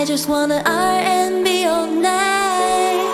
[0.00, 3.04] I just wanna R&B all night.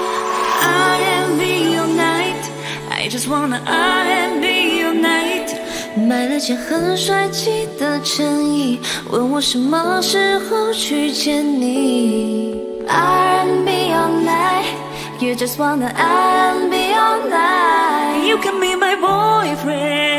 [0.63, 2.45] R&B all night,
[2.89, 5.57] I just wanna R&B all night.
[5.97, 8.79] 买了件很帅气的衬衣，
[9.11, 12.63] 问我什么时候去见你。
[12.87, 14.86] R&B all night.
[15.23, 18.27] You just wanna R&B all night.
[18.27, 20.17] You can be my boyfriend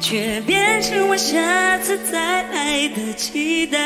[0.00, 3.78] 却变成我下次再来的期待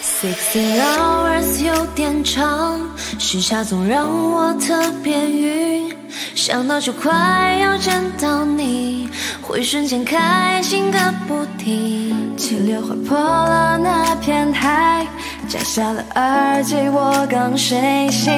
[0.00, 2.80] Sixteen hours 有点长，
[3.18, 5.92] 时差总让我特别晕。
[6.36, 9.08] 想到就快要见到你，
[9.40, 12.36] 会瞬间开心个不停。
[12.36, 15.06] 气流划破了那片海，
[15.52, 18.32] 摘下了耳机，我刚睡醒。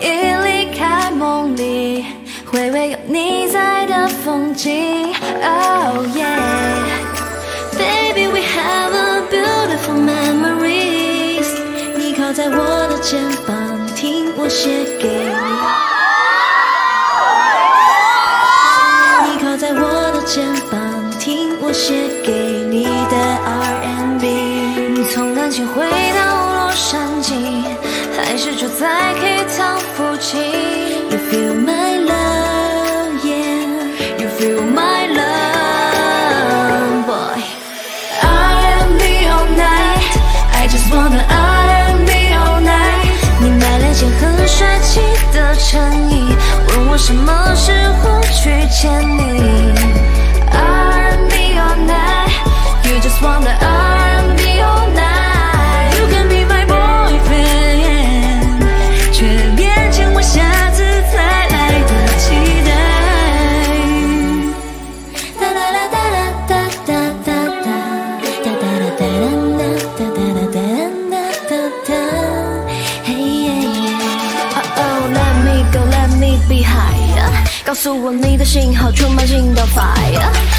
[0.00, 0.08] 一
[0.42, 2.06] 离开梦里，
[2.50, 5.12] 回味有你在的风景。
[5.12, 6.88] Oh yeah。
[7.76, 11.48] Baby, we have a beautiful memories。
[11.98, 13.54] 你靠在我的肩膀，
[13.94, 15.52] 听我写给你。
[19.28, 20.80] 你靠在我的肩膀，
[21.20, 22.32] 听我写给
[22.70, 23.81] 你的 R&B。
[25.52, 27.62] 请回到洛杉矶，
[28.16, 30.40] 还是住在 K Town 附近
[31.10, 33.68] ？You feel my love, yeah.
[34.18, 37.42] You feel my love, boy.
[38.22, 40.16] R&B all night,
[40.54, 43.12] I just wanna R&B all night。
[43.38, 45.02] 你买了件很帅气
[45.34, 46.34] 的衬衣，
[46.68, 47.30] 问我什么
[77.64, 80.18] 告诉我你的信号，充满心跳 fire。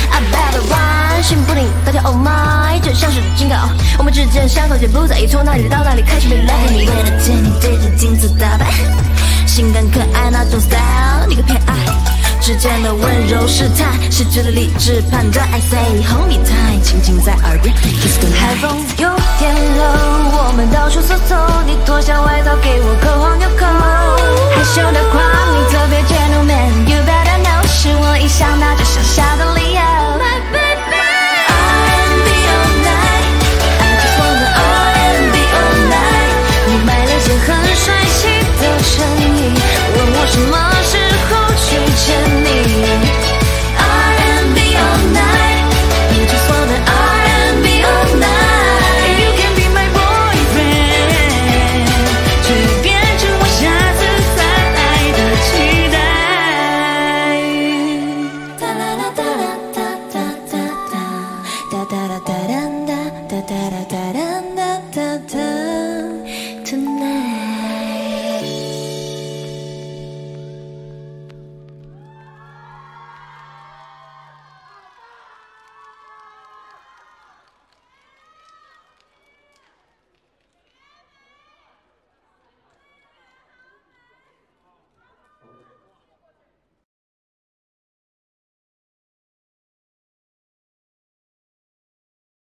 [0.09, 3.56] I better run，心不停大跳 Oh my，就像是警告，
[3.97, 6.80] 我们之间相口也不在意，从哪里到哪里开始没来你。
[6.80, 8.69] 为了见你对着镜子打扮，
[9.46, 11.74] 性感可爱那种 style，你个偏爱。
[12.40, 15.47] 之间的温柔试探，失去了理智判断。
[15.52, 19.09] I say hold me tight，轻轻在耳边 kiss the 海风有
[19.40, 20.43] 点冷，
[28.94, 29.23] Shut